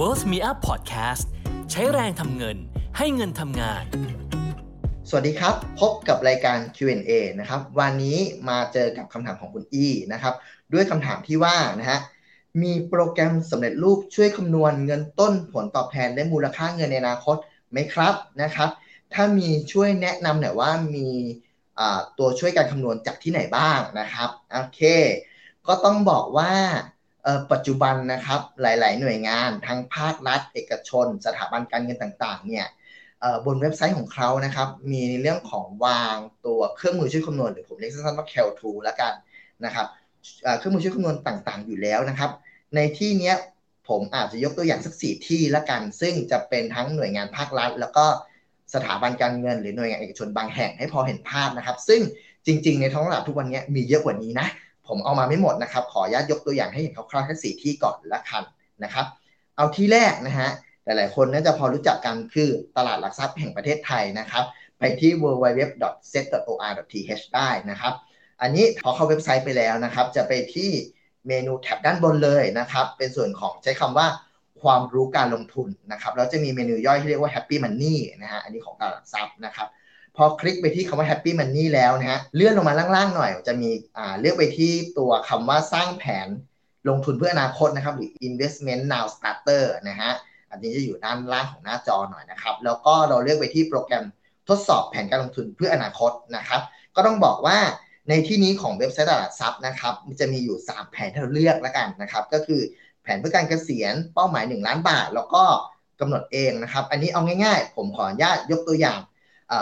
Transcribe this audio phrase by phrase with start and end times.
[0.00, 1.24] Worth Me Up Podcast
[1.70, 2.56] ใช้แรงทำเงิน
[2.98, 3.84] ให้เงินทำงาน
[5.08, 7.10] สวัสดีครับ พบกับรายการ Q&A
[7.40, 8.18] นะครับ วันนี้
[8.48, 10.34] มาเจอกับคำถามของคุณอี้นะครับ
[10.72, 11.98] ด้วยคำถามที่ว่านะฮะ
[12.62, 17.36] มีโปรแกรมสำเร็จรูปช่วยคำนวณเงินต้นผลตอบแทนและมูลค่าเงินในอนาคต
[17.70, 18.70] ไหมครับนะครับ
[19.14, 21.08] ถ้ามีช่วยแนะนำหน่อยว่ามี
[22.18, 24.80] ตัวช่วยการคำนวณจากที่ไหนบ้างนะครับ โอเค
[25.66, 26.52] ก็ต้องบอกว่า
[27.52, 32.66] ปัจจุบันนะครับหลาย ๆ หน่วยงานทั้งภาครัฐ เอกชน สถาบันการเงินต่างๆเนี่ย
[33.46, 39.12] บนเว็บไซต์ของเขานะครับ มีในเรื่องของวางตัวเครื่องมือช่วยคำนวณหรือผมเรียกสั้นๆว่า Cal2 แล้วกัน
[39.64, 39.86] นะครับ
[40.58, 42.30] เครื่องมือช่วยคำนวณต่างๆ อยู่แล้วนะครับ
[42.74, 43.32] ในที่นี้
[43.88, 48.06] ผมอาจจะยกตัวอย่างสักสี่ที่ละกัน ซึ่งจะเป็นทั้งหน่วยงานภาครัฐ แล้วก็
[48.74, 52.00] สถาบันการเงิน หรือหน่วยงานเอกชนบางแห่งให้พอเห็นภาพนะครับ ซึ่ง
[52.46, 54.48] จริง ๆ ในท้องตลาดทุกวันนี้มีเยอะกว่านี้นะ
[54.90, 58.42] ผมเอามาไม่หมดนะครับ ขออนุญาตยกตัวอย่างให้เห็นคร่าวๆแค่สี่ที่ก่อนละกัน
[58.84, 59.06] นะครับ
[59.56, 60.50] เอาที่แรกนะฮะ
[60.84, 64.44] หลายๆคนน่าจะพอรู้จักกันคือตลาดหลักทรัพย์แห่งประเทศไทยนะครับ
[64.78, 67.94] ไปที่ www.set.or.th ได้นะครับ
[68.42, 70.70] อันนี้พอเข้าเว็บไซต์ไปแล้วนะครับ จะไปที่
[71.28, 74.06] เมนูแท็บด้านบนเลยนะครับ เป็นส่วนของใช้คำว่า
[74.62, 79.68] ความรู้การลงทุนนะครับแล้วจะมีเมนูย่อยที่เรียกว่า Happy Money นะฮะอันนี้ของตลาดหลักทรัพย์นะครับ
[80.16, 86.28] พอคลิกไปที่คำว่า Happy Money แล้วนะฮะเลื่อนลงมาล่างๆหน่อยจะมีอ่าเลือกไปที่ตัวคำว่าสร้างแผน
[86.88, 90.12] ลงทุนเพื่ออนาคตนะครับหรือ Investment Now Starter นะฮะ
[90.50, 94.04] อันนี้จะอยู่ด้านล่างของหน้าจอหน่อยนะครับ แล้วก็เราเลือกไปที่โปรแกรม
[94.48, 96.60] ทดสอบแผนการลงทุนเพื่ออนาคตนะครับ
[96.96, 97.58] ก็ต้องบอกว่า
[98.08, 102.60] ในที่นี้ของเว็บไซต์ตลาดทรัพย์นะครับมันจะมีอยู่ 3 แผนที่เราเลือกแล้วกันนะครับ ก็คือ
[103.02, 105.42] แผนเพื่อการเกษียณเป้าหมาย 1 ล้านบาท แล้วก็
[106.00, 108.98] กำหนดเองนะครับ อันนี้เอาง่ายๆ ผมขออนุญาตยกตัวอย่าง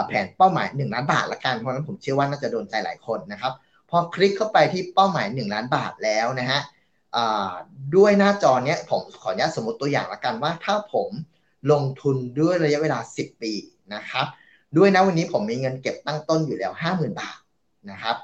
[0.06, 3.52] แผนเป้าหมาย 1 ล้านบาทละกัน เพราะนั้นผมเชื่อว่าน่าจะโดนใจหลายคนนะครับ
[3.90, 6.60] พอคลิกเข้าไปที่เป้าหมาย 1 ล้านบาทแล้วนะฮะ
[7.96, 11.08] ด้วยหน้าจอเนี้ยผมขออนุญาตสมมติตัวอย่างละกันว่า ถ้าผม
[11.72, 13.52] ลงทุนด้วยระยะเวลา 10 ปี
[13.94, 14.26] นะครับ
[14.76, 17.38] ด้วยนะวันนี้ผมมีเงินเก็บตั้งต้นอยู่แล้ว 50,000 บาท
[17.90, 18.16] นะครับ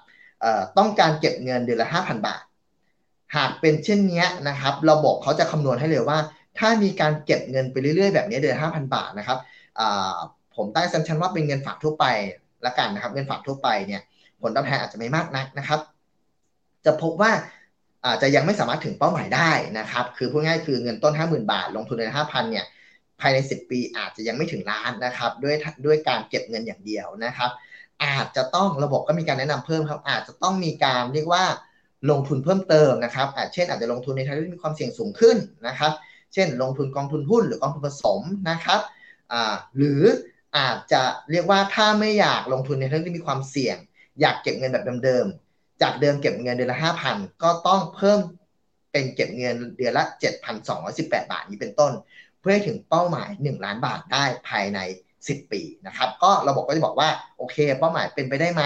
[0.79, 2.43] ต้องการเก็บเงินเดือนละ 5,000 บาท
[3.37, 6.19] หากเป็นเช่นนี้นะครับระบบเขาจะคำนวณให้เลยว่า
[6.59, 9.39] ถ้ามีการเก็บเงินไปเรื่อยๆ แบบนี้เดือน5,000 บาทนะครับ
[10.57, 12.05] ผมตั้งซัมชันว่าเป็นเงินฝากทั่วไป
[12.67, 14.03] ละกันนะครับ เงินฝากทั่วไปเนี่ย
[14.43, 15.81] ผลตอบแทนอาจจะไม่มากนักนะครับ
[16.85, 17.33] จะพบว่า
[18.07, 22.67] อาจจะยังไม่สามารถถึงเป้าหมายได้นะครับ คือพูดง่ายคือเงินต้น 50,000 บาท ลงทุนใน5,000เนี่ย
[23.21, 25.55] ภายใน 10 ปีอาจจะยังไม่ถึงล้านนะครับ ด้วย
[25.87, 27.51] ด้วยการเก็บเงินอย่างเดียวนะครับ
[28.05, 31.45] อาจจะต้องระบบก็มีการแนะนำเพิ่มครับ อาจจะต้องมีการเรียกว่า
[32.11, 35.93] ลงทุนเพิ่มเติมนะครับ อาจเช่น อาจจะลงทุนในทางที่มีความเสี่ยงสูงขึ้นนะครับ
[36.33, 38.21] เช่น ลงทุนกองทุนหุ้นหรือกองทุนผสม
[38.51, 38.81] นะครับ
[39.77, 40.03] หรือ
[40.57, 43.77] อาจจะเรียกว่าถ้าไม่อยากลงทุนในเรื่องที่มีความเสี่ยง
[44.21, 48.19] อยากเก็บเงินแบบเดิมๆ จากเดิมเก็บเงินเดือนละห้าพันก็ต้องเพิ่ม
[48.93, 51.93] เป็นเก็บเงินเดือนละเจ็ดพันสองร้อยสิบแปดบาทนี้เป็นต้น
[52.41, 54.79] เพื่อให้ถึงเป้าหมายหนึ่งล้านบาทได้ภายใน
[55.29, 58.63] สิบปีนะครับก็ระบบก็จะบอกว่าโอเค เป้าหมายเป็นไปได้ไหม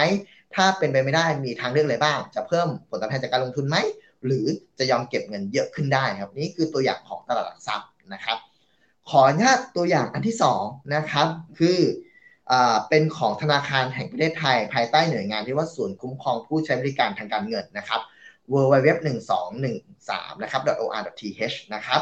[0.55, 3.77] ถ้าเป็นไปไม่ได้มีทางเลือกอะไรบ้าง จะเพิ่มผลตอบแทนจากการลงทุนไหม
[4.25, 4.47] หรือ
[4.79, 8.39] จะยอมเก็บเงินเยอะขึ้นได้ครับนี่คือตัวอย่างของตลาดหลักทรัพย์นะครับ
[9.09, 11.79] ขออนุญาตตัวอย่างอันที่2นะครับ คือ
[12.51, 12.55] อ
[12.89, 18.01] เป็นของธนาคารแห่งประเทศไทย ภายใต้หน่วยงานที่ว่าศูนย์คุ้มครองผู้ใช้บริการทางการเงินนะครับ
[18.53, 22.01] w w w 1 2 1 3นะครับ .or.th นะครับ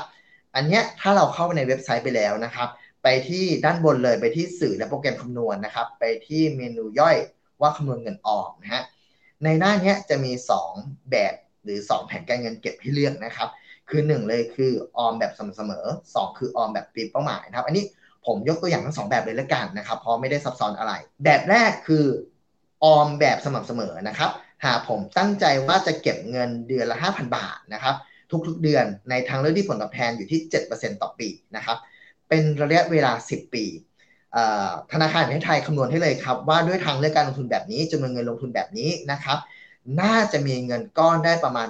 [0.55, 2.69] อันเนี้ยถ้าเราเข้าไปในเว็บไซต์ไปแล้วนะครับ
[3.03, 7.17] ไปที่ด้านบนเลยไปที่สื่อและโปรแกรมคำนวณนะครับ ไปที่เมนูย่อย
[7.61, 8.83] ว่าคำนวณเงินออกนะฮะ
[9.45, 10.33] ในหน้านี้จะมี
[10.71, 11.35] 2 แบบ
[11.65, 13.49] หรือ 2 แผนการเงินเก็บให้เลือกนะครับ
[13.91, 17.85] คือ1เลยคือออมแบบสม่ำเสมอ2คือออมแบบปีเป้าหมายนะครับอันนี้
[18.27, 20.93] ผมยกตัวอย่างทั้งสองแบบเลยล้วกันนะครับเพราะไม่ได้ซับซ้อนอะไร
[21.25, 22.05] แบบแรกคือ
[22.85, 24.31] ออมแบบสม่ำเสมอนะครับ
[24.65, 27.95] หากผมตั้งใจว่าจะเก็บเงินเดือนละ 5,000 บาทนะครับ
[28.47, 31.77] ทุกๆเดือนในทางเลือกที่ผลตอบแทนอยู่ที่ 7%ต่อปีนะครับ
[32.29, 33.65] เป็นระยะเวลา 10 ปี
[34.93, 39.39] ธนาคารแห่งประเทศไทยคำนวณให้เลยครับว่าด้วยทางเลือกการลงทุนแบบนี้จำนวนเงินลงทุนแบบนี้นะครับ
[40.01, 41.69] น่าจะมีเงินก้อนได้ประมาณ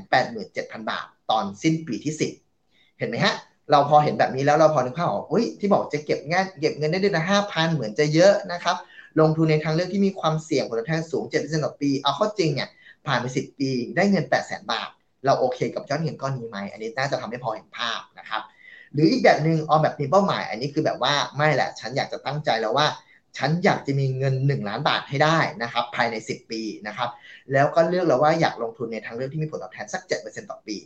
[0.00, 2.14] 887,000 บาท ตอนสิ้นปีที่
[2.54, 3.34] 10 เห็นไหมฮะ
[3.70, 8.76] เราพอเห็นแบบนี้แล้วเราพอนึกภาพออกอุ้ยที่บอกจะเก็บเงินเก็บเงินได้เดือนละห้าพันเหมือนจะเยอะนะครับ
[9.20, 12.68] ลงทุนในทางเลือกที่มีความเสี่ยงผลตอบแทนสูง7%ต่อปี เอาข้อจริงเนี่ย
[13.06, 14.88] ผ่านไป 10 ปีได้เงิน 8 0 0 0 0 0 บาท
[15.24, 18.42] เราโอเคกับยอดเงินก้อนนี้ไหม อันนี้น่าจะทำให้พอเห็นภาพนะครับ
[18.92, 22.86] หรืออีกแบบหนึ่งเอาแบบมีเป้าหมาย อันนี้คือแบบว่าไม่แหละ ฉันอยากจะตั้งใจแล้วว่า
[23.38, 27.08] ฉันอยากจะมีเงิน 1 ล้านบาทให้ได้นะครับภายใน 10 ปีนะครับ
[27.52, 30.76] แล้วก็เลือกแล้วว่าอยากลงทุนในทางเลือกที่มีผลตอบแทนสัก 7%ต่อปี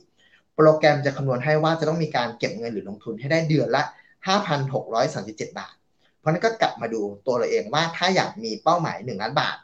[0.56, 3.82] โปรแกรมจะคำนวณให้ว่าจะต้องมีการเก็บเงินหรือลงทุนให้ได้เดือนละ
[4.70, 5.74] 5,637 บาท
[6.18, 9.56] เพราะนั้นก็กลับมาดูตัวเราเองว่าถ้าอยากมีเป้าหมาย 1 ล้านบาท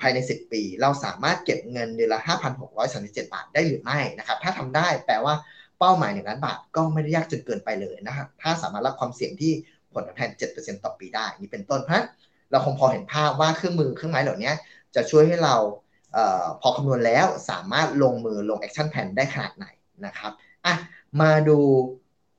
[0.00, 2.20] ภายใน 10 ปี เราสามารถเก็บเงินเดือนละ
[2.76, 5.34] 5,637 บาทได้หรือไม่นะครับ ถ้าทำได้แปลว่า
[5.78, 9.52] เป้าหมายหนึ่งล้านบาทก็ไม่ได้ยากจนเกินไปเลยนะครับ ถ้าสามารถรับความเสี่ยงที่
[9.92, 12.04] ผลตอบแทน 7%ต่อปีได้นี่เป็นต้นเพราะ
[12.50, 14.52] เราคงพอเห็นภาพว่าเครื่องมือเครื่องไม้เหล่านี้
[14.94, 15.54] จะช่วยให้เรา
[16.16, 19.66] ออพอคำนวณแล้วสามารถลงมือลง action แผนได้ขนาดไหน
[20.06, 20.32] นะครับ
[20.66, 20.74] อะ
[21.20, 21.58] มาดู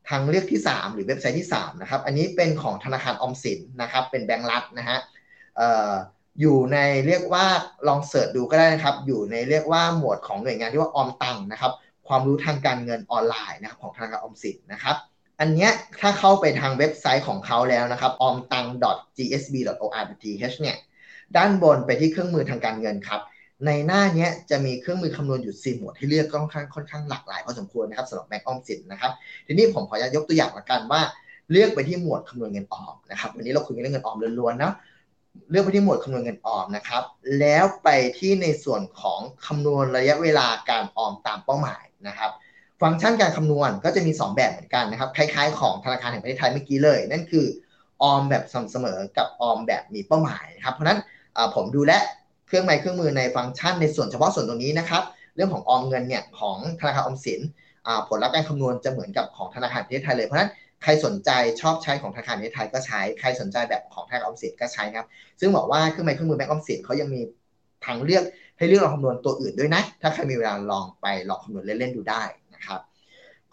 [0.09, 4.99] ทางเลือกที่ 3 หรือเว็บไซต์ที่ 3 นะครับ อันนี้เป็นของธนาคารออมสินนะครับ เป็นแบงก์รัฐนะฮะ
[6.41, 6.77] อยู่ใน
[7.07, 7.45] เรียกว่า
[7.87, 11.73] ลองเสิร์ชดูก็ได้นะครับ อยู่ในเรียกว่าหมวดของหน่วยงานที่ว่าออมตังนะครับ
[12.07, 14.95] ความรู้ทางการเงินออนไลน์นะครับของธนาคารออมสินนะครับ
[15.39, 20.77] อันเนี้ยถ้าเข้าไปทางเว็บไซต์ของเขาแล้วนะครับ omtang.gsb.or.th เนี่ย
[21.37, 23.21] ด้านบนไปที่เครื่องมือทางการเงินครับ
[23.65, 29.11] ในหน้านี้จะมีเครื่องมือคำนวณอยู่4หมวดให้เลือกค่อนข้างค่อนข้างหลากหลายพอสมควรนะครับสำหรับแบงก์ออมสินนะครับ
[29.47, 31.01] ทีนี้ผมขออนุญาตยกตัวอย่างละกันว่า
[31.51, 34.73] เลือกไปที่หมวดคำนวณเงินออมนะครับวันนี้เราคุยกันเรื่องเงินออมล้วนๆนะ
[35.49, 37.03] เลือกไปที่หมวดคำนวณเงินออมนะครับ
[37.39, 42.31] แล้วไปที่ในส่วนของคำนวณระยะเวลาการออมตามเป้าหมายนะครับ
[42.81, 47.45] ฟังก์ชันการคำนวณก็จะมี 2 แบบเหมือนกันนะครับ คล้ายๆ ของธนาคารแห่งประเทศไทยเมื่อกี้เลย นั่นคือ
[48.01, 50.99] ออมแบบสม่ำเสมอกับออมแบบมีเป้าหมายนะครับ เพราะนั้น
[51.55, 51.93] ผมดูแล
[52.53, 55.03] เครื่องไม้เครื่องมือในฟังก์ชันในส่วนเฉพาะส่วนตรงนี้นะครับ
[55.35, 57.41] เรื่องของออมเงินเนี่ยของธนาคารออมสิน
[58.07, 60.51] ผลลัพธ์การคำนวณจะเหมือนกับของธนาคารประเทศไทยเลยเพราะนั้น
[60.83, 61.29] ใครสนใจ
[61.61, 65.05] ชอบใช้ของธนาคารประเทศไทยก็ใช้ใครสนใจแบบของธนาคารออมสินก็ใช้ครับ
[65.39, 67.21] ซึ่งบอกว่าเครื่องไม้เครื่องมือแบงก์ออมสินเขายังมี
[67.85, 68.23] ทางเลือก
[68.57, 72.23] ให้เลือกลองคำนวณตัวอื่นด้วยนะ ถ้าใครมีเวลาลองไปลองคำนวณเล่นๆดูได้
[72.53, 72.79] นะครับ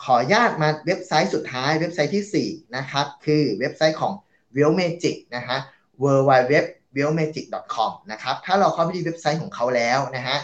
[0.02, 4.12] ขออนุญาตมาเว็บไซต์สุดท้ายเว็บไซต์ที่ 4 นะครับ คือเว็บไซต์ของ
[4.56, 5.58] w e l l Magic นะฮะ
[6.02, 6.54] w w w
[6.96, 7.44] w e l l m a g i c
[7.74, 10.38] c o m นะครับ ถ้าเราเข้าไปที่เว็บไซต์ของเขาแล้วนะฮะ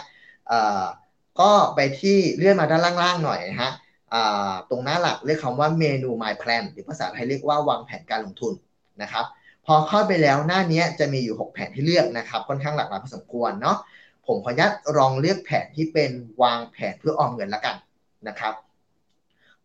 [1.39, 3.71] ก็ไปที่เลื่อนมาด้านล่างๆหน่อยนะฮะ
[4.69, 8.53] ตรงหน้าหลักเรียกคำว่าเมนู My Plan หรือภาษาไทยเรียกว่าวางแผนการลงทุน
[9.01, 9.25] นะครับ
[9.65, 13.77] พอเข้าไปแล้วหน้านี้จะมีอยู่ 6 แผนที่เลือกนะครับ ค่อนข้างหลากหลายพอสมควรเนาะ
[14.27, 16.11] ผมขออนุญาตลองเลือกแผนที่เป็น
[16.41, 17.75] วางแผนเพื่อออมเงินละกัน
[18.27, 18.53] นะครับ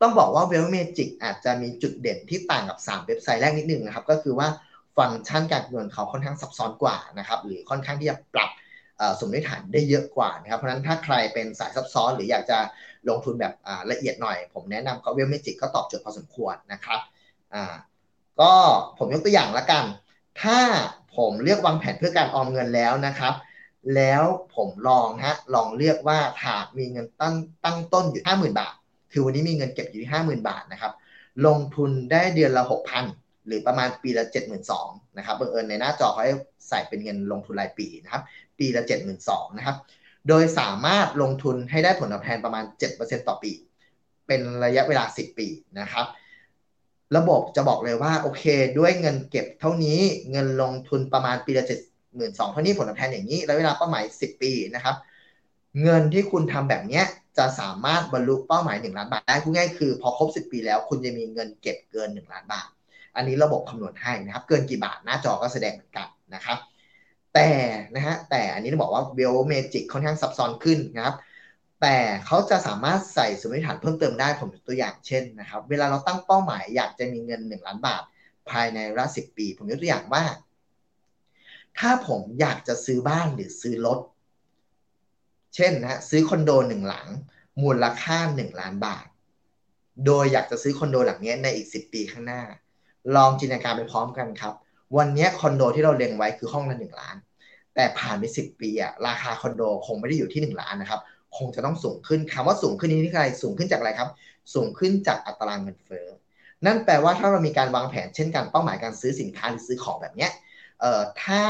[0.00, 4.49] ต้องบอกว่า w e l l Magic อาจจะมีจุดเด่นที่ต่างกับ 3 เว็บไซต์แรกนิดนึงนะครับ ก็คือว่า
[4.96, 8.50] ฟังก์ชันการคำนวณเขาค่อนข้างซับซ้อนกว่านะครับหรือค่อนข้างที่จะปรับ
[9.18, 12.58] สมมติฐานได้เยอะกว่านะครับเพราะฉะนั้นถ้าใครเป็นสายซับซ้อน หรืออยากจะ
[13.08, 13.52] ลงทุนแบบ
[13.90, 17.00] ละเอียดหน่อย ผมแนะนำก็ WealthMagik ก็ตอบโจทย์พอสมควรนะครับ
[18.40, 18.52] ก็
[18.98, 19.84] ผมยกตัวอย่างละกัน
[20.42, 20.58] ถ้า
[21.16, 23.34] ผมเลือกวางแผนเพื่อการออมเงินแล้วนะครับ
[23.94, 24.22] แล้ว
[24.54, 27.34] ผมลองฮะลองเลือกว่าถ้ามีเงินตั้ง
[27.64, 28.74] ตั้งต้นอยู่ 50,000 บาท
[29.12, 30.92] คือวันนี้มีเงินเก็บอยู่ที่50,000 บาทนะครับ
[31.46, 34.24] ลงทุนได้เดือนละ 6,000 หรือประมาณปีละ
[34.70, 36.34] 72,000นะครับบังเอิญในหน้าจอเขาให้
[36.68, 38.22] ใส่เป็นเงินลงทุนรายปีนะครับ
[38.58, 38.82] ปีละ
[39.20, 39.76] 72,000นะครับ
[40.28, 42.64] โดยสามารถลงทุนให้ได้ผลตอบแทนประมาณ
[42.96, 43.52] 7%ต่อปี
[44.26, 45.46] เป็นระยะเวลา 10 ปี
[45.80, 46.06] นะครับ
[47.16, 48.44] ระบบจะบอกเลยว่าโอเค
[48.78, 50.00] ด้วยเงินเก็บเท่านี้
[50.30, 51.76] เงินลงทุนประมาณปีละ 7 2 0
[52.28, 54.96] 0 0เท่านี้ผลตอบแทนอย่างนี้แล้วเวลาเป้าหมาย 10 ปีนะครับ
[55.82, 57.02] เงินที่คุณทำแบบนี้
[57.38, 62.68] จะสามารถบรรลุเป้าหมาย 1 ล้านบาทได้พูดง่ายคือพอครบ 10 ปีแล้ว คุณจะมีเงินเก็บเกิน 1 ล้านบาท
[63.17, 66.59] อันนี้ระบบคำนวณให้นะครับ เกินกี่บาทหน้าจอก็แสดงเหมือนกันนะครับ
[67.35, 67.49] แต่
[67.94, 71.17] นะฮะแต่อันนี้ต้องบอกว่าเวลเมจิกค่อนข้างซับซ้อนขึ้นนะครับ
[71.82, 78.03] แต่เขาจะสามารถใส่สมมติฐานเพิ่มเติมได้ผมตัวอย่างเช่นนะครับ เวลาเราตั้งเป้าหมายอยากจะมีเงิน 1 ล้านบาท
[78.50, 80.25] ภายในระยะสิปี ผมยกตัวอย่างว่า
[81.79, 83.99] ถ้าผมอยากจะซื้อบ้านหรือซื้อรถ
[85.55, 87.06] เช่นนะซื้อคอนโดหนึ่งหลัง
[87.62, 89.06] มูลค่า1ล้านบาท
[90.06, 92.42] โดยอยากจะซื้อคอนโดหลังนี้ในอีก10ปีข้างหน้า
[93.16, 94.54] ลองจินตนาการไปพร้อมกันครับ
[94.97, 97.16] วันนี้คอนโดที่เราเล็งไว้คือห้องละหนึ่งล้าน
[97.75, 101.00] แต่ผ่านไปสิบปีอะราคาคอนโดคงไม่ได้อยู่ที่หนึ่งล้านนะครับ
[101.38, 104.11] คงจะต้องสูงขึ้นคำว่าสูงขึ้นนี้นี่คืออะไรสูงขึ้นจากอะไรครับ
[104.54, 106.06] สูงขึ้นจากอัตราเงินเฟ้อ
[106.66, 110.30] นั่นแปลว่าถ้าเรามีการวางแผนเช่นการเป้าหมายการซื้อสินค้าหรือซื้อของแบบเนี้ย
[110.80, 111.42] เอ่อถ้า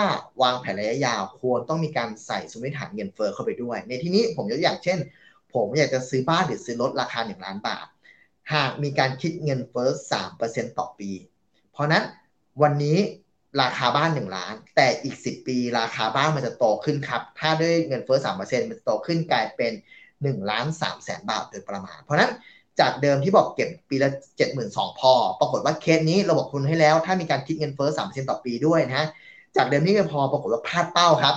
[0.43, 4.99] วางแผนระยะยาวควรต้องมีการใส่สมมติฐานเงินเฟ้อเข้าไปด้วย ในที่นี้ผมยกตัวอย่างเช่น
[5.55, 7.87] ผมอยากจะซื้อบ้านหรือซื้อรถราคา 1 ล้านบาท
[8.55, 9.89] หากมีการคิดเงินเฟ้อ
[10.33, 11.11] 3%ต่อปี
[11.73, 12.05] เพราะนั้น
[12.63, 12.99] วันนี้
[13.63, 19.73] ราคาบ้าน 1 ล้าน แต่อีก 10 ปีราคาบ้านมันจะโตขึ้นครับ ถ้าด้วยเงินเฟ้อสามเปอร์เซ็นต์มันจะโตขึ้นกลายเป็น
[20.13, 22.31] 1ล้าน3แสนบาทโดยประมาณ เพราะนั้น
[22.81, 24.11] จากเดิมที่บอกเก็บปีละ
[24.55, 29.07] 72,000พอ ปรากฏว่าเคสนี้เราบอกคุณให้แล้ว ถ้ามีการคิดเงินเฟ้อสามเปอร์เซ็นต์ต่อปีด้วยนะ
[29.57, 31.37] จากเดิมที่เงินพอปรากฏว่าพลาดเป้าครับ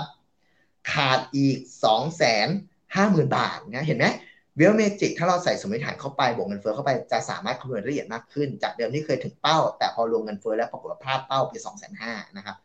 [0.92, 2.00] ขาดอีก 2 5 0
[2.96, 4.06] 0 0 0 บาทนะเห็นไหม
[4.58, 12.56] WealthMagik ถ้าเราใส่สมมติฐานเข้าไปบวกเงินเฟ้อเข้าไปจะสามารถคำนวณละเอียดมากขึ้น จากเดิมที่เคยถึงเป้า แต่พอรวมเงินเฟ้อแล้วปรากฏว่าพลาดเป้าไปสองแสนห้านะครับ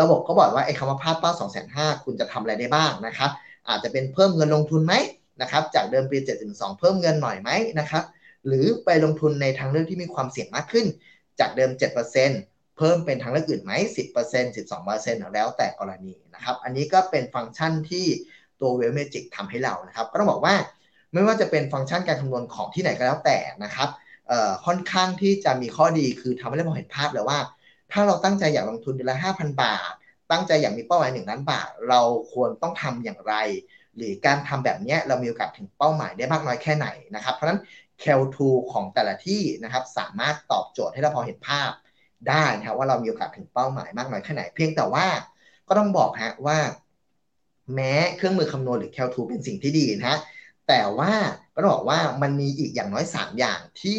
[0.00, 3.30] ระบบก็บอกว่าไอ้คำว่าพลาดเป้าสองแสนห้าคุณจะทำอะไรได้บ้างนะครับ
[3.68, 4.94] อาจจะเป็นเพิ่มเงินลงทุนไหม
[5.42, 8.04] นะครับจากเดิมปีเจ็ดถึงสองเพิ่มเงินหน่อยไหมนะครับ
[8.46, 10.86] หรือไปลงทุนในทางเลือกที่มีความเสี่ยงมากขึ้น
[11.40, 11.70] จากเดิม
[12.24, 13.72] 7%เพิ่มเป็นทางเลือกอื่นไหม
[14.14, 18.06] 10% 12%แล้วแต่กรณีนะครับอันนี้ก็เป็นฟังก์ชันที่
[18.60, 20.54] ตัวเวลเมจิกทำให้เรานะครับก็ต้องบอกว่า
[21.12, 23.88] ไม่ว่าจะเป็นฟังก์ชันการคำนวณของที่ไหนก็แล้วแต่นะครับ
[24.66, 27.38] ค่อนข้างที่จะมีข้อดีคือทำให้เราเห็นภาพเลยว่า
[27.92, 29.92] ถ้าเราตั้งใจอยากลงทุนเดือนละห้าพันบาท
[30.30, 32.00] ตั้งใจอยากมีเป้าหมายหนึ่งล้านบาท เรา
[32.32, 33.34] ควรต้องทำอย่างไร
[33.96, 37.60] หรือการทำแบบนี้เรามีโอกาสถึงเป้าหมายได้มากน้อยแค่ไหนนะครับ เพราะฉะนั้น
[38.02, 41.70] c a l 2ของแต่ละที่นะครับสามารถตอบโจทย์ให้เราพอเห็นภาพ
[42.28, 45.06] ได้นะครับว่าเรามีโอกาสถึงเป้าหมายมากน้อยแค่ไหน เพียงแต่ว่า
[45.68, 46.58] ก็ต้องบอกฮะว่า
[47.74, 50.18] แม้เครื่องมือคำนวณหรือ c a l 2เป็นสิ่งที่ดีนะฮะ
[50.68, 51.12] แต่ว่า
[51.54, 53.98] ก็บอกว่ามันมีอีกอย่างน้อย 3 อย่างที่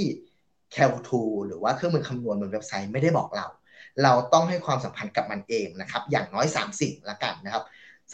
[0.75, 3.47] c a l 2 หรือว่าเครื่องมือคำนวณบนเว็บไซต์ไม่ได้บอกเรา
[4.03, 7.63] เราต้องให้ความสัมพันธ์กับมันเองนะครับ อย่างน้อย 3 สิ่งละกันนะครับ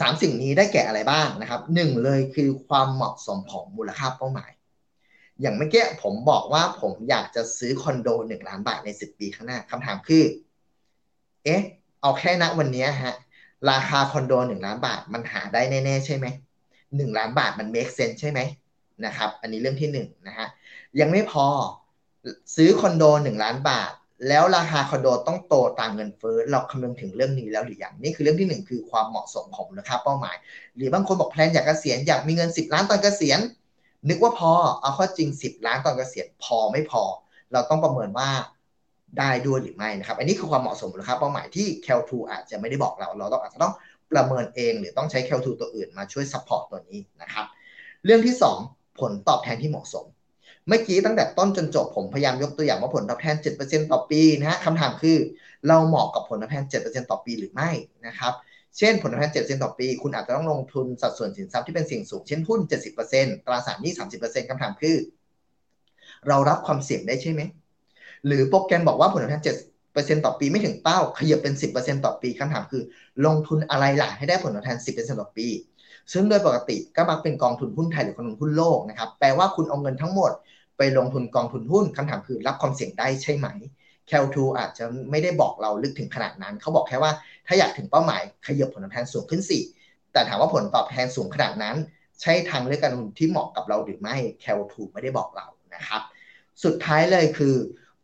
[0.00, 4.50] สามสิ่งนี้ได้แก่อะไรบ้างนะครับหนึ่งเลยคือความเหมาะสมของมูลค่าเป้าหมาย
[5.40, 10.24] อย่างเมื่อกี้ผมบอกว่าผมอยากจะซื้อคอนโดหนึ่งล้านบาทในสิบปีข้างหน้าคำถามคือ
[11.44, 11.62] เอ๊ะ
[12.00, 13.14] เอาแค่ณวันนี้ฮะ
[13.70, 16.26] ราคาคอนโดหนึ่งล้านบาทมันหาได้แน่ ๆ ใช่ไหม
[16.96, 18.40] หนึ่งล้านบาทมัน make sense ใช่ไหม
[19.06, 20.48] นะครับ อันนี้เรื่องที่หนึ่งนะฮะ
[21.00, 21.46] ยังไม่พอ
[22.56, 23.92] ซื้อคอนโดหนึ่งล้านบาท
[24.28, 30.36] แล้วราคาคอนโดต้องโตตามเงินเฟ้อเราคำนึงถึงเรื่องนี้แล้วหรือยังนี่คือเรื่องที่หนึ่งคือความเหมาะสมของมูลค่าเป้าหมาย
[30.76, 33.40] หรือบางคนบอก plan อยากเกษียณอยากมีเงินสิบล้านตอนเกษียณ
[34.08, 37.02] นึกว่าพอเอาเข้าจริงสิบล้านตอนเกษียณพอไม่พอ
[37.52, 38.30] เราต้องประเมินว่า
[39.18, 43.74] ได้ด้วยหรือไม่นะครับ อันนี้คือความเหมาะสมมูลค่าเป้าหมายที่ cal tool อาจจะไม่ได้บอกเรา เราต้องอาจจะต้อง
[44.12, 47.46] ประเมินเอง หรือต้องใช้ cal tool ตัวอื่นมาช่วย support ตัวนี้นะครับ
[48.04, 48.36] เรื่องที่
[48.66, 50.06] 2 ผลตอบแทนที่เหมาะสม
[50.68, 55.16] เมื่อกี้ตั้งแต่ต้นจนจบผมพยายามยกตัวอย่างว่าผลตอบแทน 7%ต่อปีนะฮะคำถามคือ
[55.68, 57.70] เราเหมาะกับผลตอบแทน 7%ต่อปีหรือไม่
[58.06, 58.32] นะครับ
[58.78, 62.60] เช่นผลตอบแทน7%ต่อปี คุณอาจจะต้องลงทุนสัดส่วนสินทรัพย์ที่เป็นสิ่งสูง เช่นหุ้น
[63.02, 64.96] 70%ตราสารหนี้ 30%คำถามคือ
[66.28, 67.42] เรารับความเสี่ยงได้ใช่ไหม
[68.26, 69.44] หรือโปรแกรมบอกว่าผลตอบแทน
[69.96, 72.82] 7%ต่อปีไม่ถึงเป้าขยับเป็น 10%ต่อปีคำถามคือ
[73.26, 75.48] ลงทุนอะไรล่ะให้ได้ผลตอบแทน 10%ต่อปี
[76.12, 80.32] ซึ่งโดยปกติก็มักเป็นกองทุนหุ้นไทยหรือกองทุนหุ้นโลกนะครับแปลว่าคุณเอาเงินทั้งหมด
[80.78, 83.48] ไปลงทุนกองทุนหุ้นคำถามคือรับความเสี่ยงได้ใช่ไหม
[84.08, 87.12] แคลทูอาจจะไม่ได้บอกเราลึกถึงขนาดนั้น เขาบอกแค่ว่า
[87.46, 89.58] ถ้าอยากถึงเป้าหมายขยับผลตอบแทนสูงขึ้นสิ
[90.12, 91.76] แต่ถามว่าผลตอบแทนสูงขนาดนั้น
[92.20, 96.02] ใช่ทางเลือกการลงทุนที่เหมาะกับเราหรือไม่แคลทูไม่ได้บอกเรานะครับ
[96.64, 97.54] สุดท้ายเลยคือ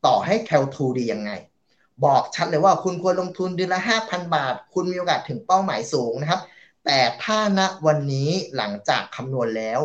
[0.07, 1.31] ต่อให้แคลทูดียังไง
[2.05, 6.41] บอกชัดเลยว่าคุณควรลงทุนเดือนละ 5,000 บาท คุณมีโอกาสถึงเป้าหมายสูงนะครับ
[6.85, 9.81] แต่ถ้าณวันนี้หลังจากคำนวณแล้ว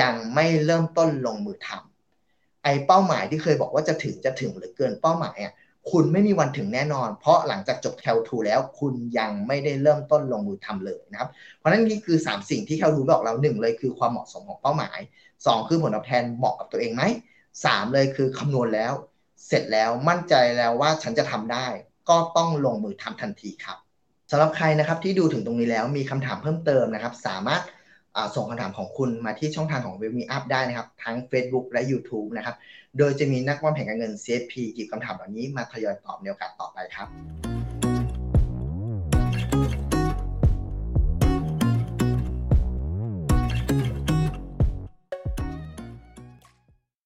[0.00, 5.54] ยังไม่เริ่มต้นลงมือทำไอ้เป้าหมายที่เคยบอกว่าจะถึงจะถึงหรือเกินเป้าหมายอะ
[5.90, 14.98] คุณไม่มีวันถึงแน่นอน เพราะหลังจากจบแคลทูแล้ว คุณยังไม่ได้เริ่มต้นลงมือทำเลยนะครับ เพราะนั้นนี่คือ 3 สิ่งที่แคลทูบอกเราหนึ่งเลยคือความเหมาะสมของเป้าหมาย
[15.34, 17.02] 2 คือผลตอบแทนเหมาะกับตัวเองไหม
[17.64, 18.92] สามเลยคือคำนวณแล้ว
[19.46, 21.66] เสร็จแล้วมั่นใจแล้วว่าฉันจะทำได้
[22.08, 23.78] ก็ต้องลงมือทำทันทีครับ
[24.30, 27.62] สำหรับใครนะครับที่ดูถึงตรงนี้แล้วมีคำถามเพิ่มเติมนะครับ สามารถ
[28.34, 32.56] ส่งคำถามของคุณมาที่ช่องทางของเว็บมีอัพได้นะครับ ทั้ง Facebook และ YouTube นะครับ
[32.98, 37.63] โดยจะมีนักวางแผนการเงิน CFP หยิบคำถามเหล่านี้มาทยอยตอบในโอกาสต่อไปครับ